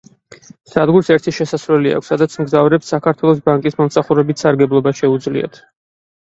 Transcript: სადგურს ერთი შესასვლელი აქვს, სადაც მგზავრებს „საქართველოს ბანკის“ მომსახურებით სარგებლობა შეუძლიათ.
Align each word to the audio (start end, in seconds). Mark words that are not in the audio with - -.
სადგურს 0.75 1.09
ერთი 1.15 1.33
შესასვლელი 1.39 1.93
აქვს, 1.97 2.09
სადაც 2.13 2.37
მგზავრებს 2.45 2.89
„საქართველოს 2.95 3.45
ბანკის“ 3.51 3.79
მომსახურებით 3.83 4.43
სარგებლობა 4.45 4.95
შეუძლიათ. 5.03 5.63